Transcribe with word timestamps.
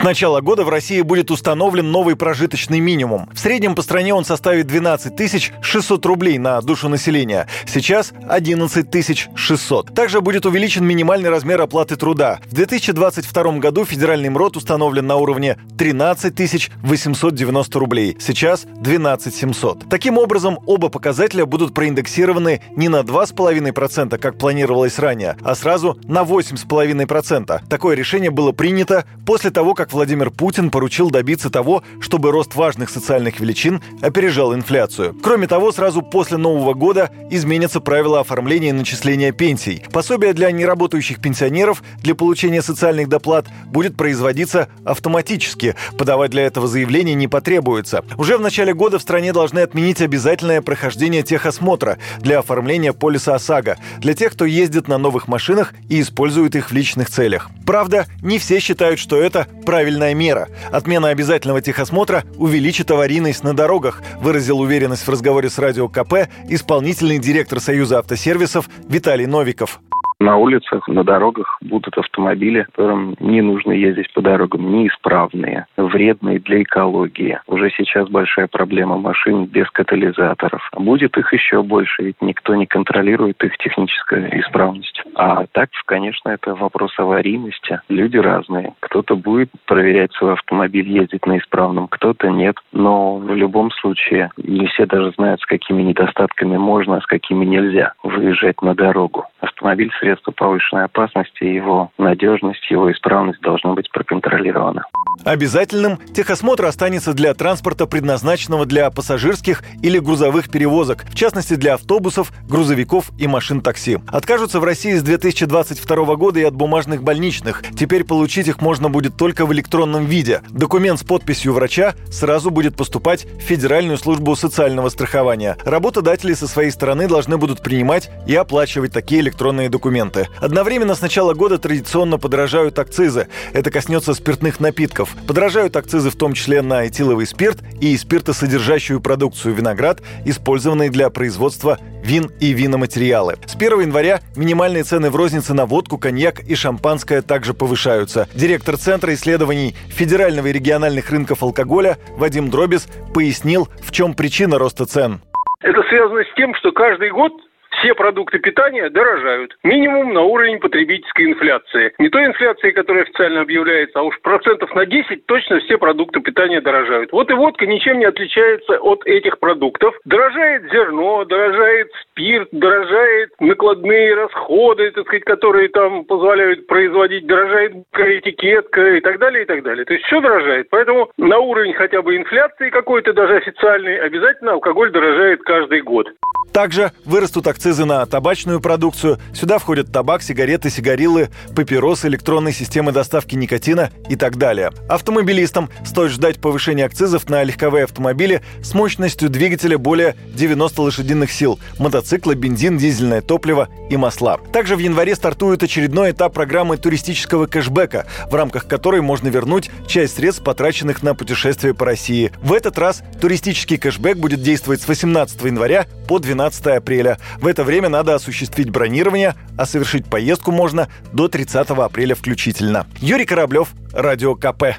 С 0.00 0.02
начала 0.02 0.40
года 0.40 0.64
в 0.64 0.70
России 0.70 1.02
будет 1.02 1.30
установлен 1.30 1.90
новый 1.90 2.16
прожиточный 2.16 2.80
минимум. 2.80 3.28
В 3.34 3.38
среднем 3.38 3.74
по 3.74 3.82
стране 3.82 4.14
он 4.14 4.24
составит 4.24 4.66
12 4.66 5.52
600 5.60 6.06
рублей 6.06 6.38
на 6.38 6.58
душу 6.62 6.88
населения. 6.88 7.46
Сейчас 7.66 8.14
11 8.26 9.28
600. 9.34 9.94
Также 9.94 10.22
будет 10.22 10.46
увеличен 10.46 10.86
минимальный 10.86 11.28
размер 11.28 11.60
оплаты 11.60 11.96
труда. 11.96 12.40
В 12.46 12.54
2022 12.54 13.58
году 13.58 13.84
федеральный 13.84 14.30
МРОД 14.30 14.56
установлен 14.56 15.06
на 15.06 15.16
уровне 15.16 15.58
13 15.76 16.70
890 16.82 17.78
рублей. 17.78 18.16
Сейчас 18.18 18.64
12 18.64 19.34
700. 19.34 19.90
Таким 19.90 20.16
образом, 20.16 20.60
оба 20.64 20.88
показателя 20.88 21.44
будут 21.44 21.74
проиндексированы 21.74 22.62
не 22.74 22.88
на 22.88 23.00
2,5%, 23.00 24.16
как 24.16 24.38
планировалось 24.38 24.98
ранее, 24.98 25.36
а 25.42 25.54
сразу 25.54 25.98
на 26.04 26.22
8,5%. 26.22 27.68
Такое 27.68 27.94
решение 27.94 28.30
было 28.30 28.52
принято 28.52 29.04
после 29.26 29.50
того, 29.50 29.74
как 29.74 29.89
Владимир 29.92 30.30
Путин 30.30 30.70
поручил 30.70 31.10
добиться 31.10 31.50
того, 31.50 31.82
чтобы 32.00 32.30
рост 32.30 32.54
важных 32.54 32.90
социальных 32.90 33.40
величин 33.40 33.82
опережал 34.00 34.54
инфляцию. 34.54 35.16
Кроме 35.22 35.46
того, 35.46 35.72
сразу 35.72 36.02
после 36.02 36.36
Нового 36.36 36.74
года 36.74 37.10
изменятся 37.30 37.80
правила 37.80 38.20
оформления 38.20 38.70
и 38.70 38.72
начисления 38.72 39.32
пенсий. 39.32 39.82
Пособие 39.92 40.32
для 40.32 40.50
неработающих 40.50 41.20
пенсионеров 41.20 41.82
для 41.98 42.14
получения 42.14 42.62
социальных 42.62 43.08
доплат 43.08 43.46
будет 43.66 43.96
производиться 43.96 44.68
автоматически. 44.84 45.74
Подавать 45.98 46.30
для 46.30 46.42
этого 46.42 46.66
заявление 46.66 47.14
не 47.14 47.28
потребуется. 47.28 48.04
Уже 48.16 48.36
в 48.36 48.40
начале 48.40 48.74
года 48.74 48.98
в 48.98 49.02
стране 49.02 49.32
должны 49.32 49.60
отменить 49.60 50.00
обязательное 50.00 50.62
прохождение 50.62 51.22
техосмотра 51.22 51.98
для 52.18 52.38
оформления 52.38 52.92
полиса 52.92 53.34
ОСАГО 53.34 53.78
для 53.98 54.14
тех, 54.14 54.32
кто 54.32 54.44
ездит 54.44 54.88
на 54.88 54.98
новых 54.98 55.28
машинах 55.28 55.74
и 55.88 56.00
использует 56.00 56.56
их 56.56 56.70
в 56.70 56.72
личных 56.72 57.10
целях. 57.10 57.50
Правда, 57.66 58.06
не 58.22 58.38
все 58.38 58.58
считают, 58.58 58.98
что 58.98 59.16
это 59.16 59.46
правильная 59.80 60.12
мера. 60.12 60.50
Отмена 60.70 61.08
обязательного 61.08 61.62
техосмотра 61.62 62.24
увеличит 62.36 62.90
аварийность 62.90 63.42
на 63.42 63.54
дорогах, 63.54 64.02
выразил 64.20 64.60
уверенность 64.60 65.06
в 65.06 65.08
разговоре 65.08 65.48
с 65.48 65.58
Радио 65.58 65.88
КП 65.88 66.28
исполнительный 66.50 67.18
директор 67.18 67.60
Союза 67.60 68.00
автосервисов 68.00 68.68
Виталий 68.86 69.24
Новиков. 69.24 69.80
На 70.20 70.36
улицах, 70.36 70.86
на 70.86 71.02
дорогах 71.02 71.56
будут 71.62 71.96
автомобили, 71.96 72.66
которым 72.72 73.16
не 73.20 73.40
нужно 73.40 73.72
ездить 73.72 74.12
по 74.12 74.20
дорогам, 74.20 74.70
неисправные, 74.70 75.66
вредные 75.78 76.38
для 76.38 76.62
экологии. 76.62 77.40
Уже 77.46 77.70
сейчас 77.70 78.06
большая 78.10 78.46
проблема 78.46 78.98
машин 78.98 79.46
без 79.46 79.70
катализаторов. 79.70 80.70
Будет 80.76 81.16
их 81.16 81.32
еще 81.32 81.62
больше, 81.62 82.02
ведь 82.02 82.20
никто 82.20 82.54
не 82.54 82.66
контролирует 82.66 83.42
их 83.42 83.56
техническую 83.56 84.40
исправность. 84.40 85.02
А 85.14 85.46
так, 85.52 85.70
конечно, 85.86 86.28
это 86.28 86.54
вопрос 86.54 86.92
аварийности. 86.98 87.80
Люди 87.88 88.18
разные. 88.18 88.74
Кто-то 88.80 89.16
будет 89.16 89.48
проверять 89.64 90.12
свой 90.12 90.34
автомобиль, 90.34 90.86
ездить 90.86 91.24
на 91.24 91.38
исправном, 91.38 91.88
кто-то 91.88 92.28
нет. 92.28 92.56
Но 92.72 93.16
в 93.16 93.34
любом 93.34 93.70
случае 93.70 94.30
не 94.36 94.66
все 94.66 94.84
даже 94.84 95.12
знают, 95.12 95.40
с 95.40 95.46
какими 95.46 95.80
недостатками 95.80 96.58
можно, 96.58 96.98
а 96.98 97.00
с 97.00 97.06
какими 97.06 97.46
нельзя 97.46 97.94
выезжать 98.02 98.60
на 98.60 98.74
дорогу. 98.74 99.24
Автомобиль– 99.40 99.90
средство 100.00 100.32
повышенной 100.32 100.84
опасности, 100.84 101.44
его 101.44 101.90
надежность, 101.98 102.70
его 102.70 102.90
исправность 102.92 103.40
должна 103.40 103.72
быть 103.72 103.90
проконтролирована. 103.90 104.84
Обязательным 105.24 105.98
техосмотр 106.14 106.64
останется 106.64 107.12
для 107.12 107.34
транспорта, 107.34 107.86
предназначенного 107.86 108.64
для 108.64 108.90
пассажирских 108.90 109.62
или 109.82 109.98
грузовых 109.98 110.50
перевозок, 110.50 111.04
в 111.10 111.14
частности 111.14 111.54
для 111.54 111.74
автобусов, 111.74 112.32
грузовиков 112.48 113.10
и 113.18 113.26
машин 113.26 113.60
такси. 113.60 113.98
Откажутся 114.08 114.60
в 114.60 114.64
России 114.64 114.94
с 114.94 115.02
2022 115.02 116.16
года 116.16 116.40
и 116.40 116.44
от 116.44 116.54
бумажных 116.54 117.02
больничных. 117.02 117.62
Теперь 117.78 118.04
получить 118.04 118.48
их 118.48 118.60
можно 118.60 118.88
будет 118.88 119.16
только 119.16 119.44
в 119.44 119.52
электронном 119.52 120.06
виде. 120.06 120.40
Документ 120.50 121.00
с 121.00 121.04
подписью 121.04 121.52
врача 121.52 121.94
сразу 122.10 122.50
будет 122.50 122.76
поступать 122.76 123.26
в 123.26 123.40
Федеральную 123.42 123.98
службу 123.98 124.34
социального 124.36 124.88
страхования. 124.88 125.56
Работодатели 125.64 126.34
со 126.34 126.48
своей 126.48 126.70
стороны 126.70 127.08
должны 127.08 127.36
будут 127.36 127.62
принимать 127.62 128.10
и 128.26 128.34
оплачивать 128.34 128.92
такие 128.92 129.20
электронные 129.20 129.68
документы. 129.68 130.28
Одновременно 130.38 130.94
с 130.94 131.00
начала 131.02 131.34
года 131.34 131.58
традиционно 131.58 132.18
подорожают 132.18 132.78
акцизы. 132.78 133.28
Это 133.52 133.70
коснется 133.70 134.14
спиртных 134.14 134.60
напитков. 134.60 135.09
Подорожают 135.26 135.76
акцизы 135.76 136.10
в 136.10 136.16
том 136.16 136.32
числе 136.32 136.62
на 136.62 136.86
этиловый 136.86 137.26
спирт 137.26 137.58
и 137.80 137.96
спиртосодержащую 137.96 139.00
продукцию 139.00 139.54
виноград, 139.54 140.00
использованный 140.24 140.88
для 140.88 141.10
производства 141.10 141.78
вин 142.02 142.30
и 142.40 142.52
виноматериалы. 142.52 143.36
С 143.46 143.54
1 143.54 143.80
января 143.80 144.20
минимальные 144.36 144.84
цены 144.84 145.10
в 145.10 145.16
рознице 145.16 145.54
на 145.54 145.66
водку, 145.66 145.98
коньяк 145.98 146.40
и 146.40 146.54
шампанское 146.54 147.22
также 147.22 147.54
повышаются. 147.54 148.28
Директор 148.34 148.76
Центра 148.76 149.14
исследований 149.14 149.74
федерального 149.88 150.48
и 150.48 150.52
региональных 150.52 151.10
рынков 151.10 151.42
алкоголя 151.42 151.98
Вадим 152.16 152.50
Дробис 152.50 152.88
пояснил, 153.14 153.68
в 153.82 153.92
чем 153.92 154.14
причина 154.14 154.58
роста 154.58 154.86
цен. 154.86 155.20
Это 155.60 155.82
связано 155.90 156.22
с 156.24 156.34
тем, 156.36 156.54
что 156.54 156.72
каждый 156.72 157.10
год 157.10 157.32
все 157.80 157.94
продукты 157.94 158.38
питания 158.38 158.88
дорожают. 158.90 159.56
Минимум 159.64 160.12
на 160.12 160.22
уровень 160.22 160.58
потребительской 160.58 161.32
инфляции. 161.32 161.92
Не 161.98 162.08
той 162.08 162.26
инфляции, 162.26 162.70
которая 162.70 163.04
официально 163.04 163.40
объявляется, 163.40 164.00
а 164.00 164.02
уж 164.02 164.20
процентов 164.20 164.74
на 164.74 164.86
10 164.86 165.26
точно 165.26 165.60
все 165.60 165.78
продукты 165.78 166.20
питания 166.20 166.60
дорожают. 166.60 167.12
Вот 167.12 167.30
и 167.30 167.34
водка 167.34 167.66
ничем 167.66 167.98
не 167.98 168.04
отличается 168.04 168.78
от 168.78 169.04
этих 169.06 169.38
продуктов. 169.38 169.94
Дорожает 170.04 170.70
зерно, 170.70 171.24
дорожает 171.24 171.90
спирт, 172.02 172.48
дорожает 172.52 173.30
накладные 173.40 174.14
расходы, 174.14 174.90
так 174.90 175.06
сказать, 175.06 175.24
которые 175.24 175.68
там 175.68 176.04
позволяют 176.04 176.66
производить, 176.66 177.26
дорожает 177.26 177.72
этикетка 177.94 178.96
и 178.96 179.00
так 179.00 179.18
далее, 179.18 179.42
и 179.44 179.46
так 179.46 179.62
далее. 179.62 179.84
То 179.84 179.94
есть 179.94 180.04
все 180.06 180.20
дорожает. 180.20 180.68
Поэтому 180.70 181.10
на 181.16 181.38
уровень 181.38 181.74
хотя 181.74 182.02
бы 182.02 182.16
инфляции 182.16 182.70
какой-то, 182.70 183.12
даже 183.12 183.36
официальный, 183.36 183.98
обязательно 183.98 184.52
алкоголь 184.52 184.90
дорожает 184.90 185.42
каждый 185.42 185.80
год. 185.80 186.08
Также 186.52 186.90
вырастут 187.04 187.46
акцизы 187.46 187.69
на 187.78 188.04
табачную 188.04 188.60
продукцию. 188.60 189.18
Сюда 189.32 189.58
входят 189.58 189.92
табак, 189.92 190.22
сигареты, 190.22 190.70
сигарилы, 190.70 191.30
папиросы, 191.54 192.08
электронные 192.08 192.52
системы 192.52 192.92
доставки 192.92 193.36
никотина 193.36 193.90
и 194.08 194.16
так 194.16 194.36
далее. 194.36 194.72
Автомобилистам 194.88 195.70
стоит 195.84 196.10
ждать 196.10 196.40
повышения 196.40 196.84
акцизов 196.84 197.28
на 197.28 197.42
легковые 197.42 197.84
автомобили 197.84 198.42
с 198.62 198.74
мощностью 198.74 199.30
двигателя 199.30 199.78
более 199.78 200.16
90 200.34 200.82
лошадиных 200.82 201.30
сил, 201.30 201.60
мотоциклы, 201.78 202.34
бензин, 202.34 202.76
дизельное 202.76 203.22
топливо 203.22 203.68
и 203.88 203.96
масла. 203.96 204.38
Также 204.52 204.76
в 204.76 204.80
январе 204.80 205.14
стартует 205.14 205.62
очередной 205.62 206.10
этап 206.10 206.34
программы 206.34 206.76
туристического 206.76 207.46
кэшбэка, 207.46 208.06
в 208.30 208.34
рамках 208.34 208.66
которой 208.66 209.00
можно 209.00 209.28
вернуть 209.28 209.70
часть 209.86 210.16
средств, 210.16 210.42
потраченных 210.42 211.02
на 211.02 211.14
путешествие 211.14 211.74
по 211.74 211.86
России. 211.86 212.32
В 212.42 212.52
этот 212.52 212.78
раз 212.78 213.02
туристический 213.20 213.78
кэшбэк 213.78 214.16
будет 214.16 214.42
действовать 214.42 214.82
с 214.82 214.88
18 214.88 215.42
января 215.44 215.86
по 216.08 216.18
12 216.18 216.40
12 216.40 216.66
апреля. 216.66 217.18
В 217.40 217.46
это 217.60 217.66
время 217.66 217.90
надо 217.90 218.14
осуществить 218.14 218.70
бронирование, 218.70 219.34
а 219.58 219.66
совершить 219.66 220.06
поездку 220.06 220.50
можно 220.50 220.88
до 221.12 221.28
30 221.28 221.68
апреля 221.72 222.14
включительно. 222.14 222.86
Юрий 223.02 223.26
Кораблев, 223.26 223.72
Радио 223.92 224.34
КП. 224.34 224.76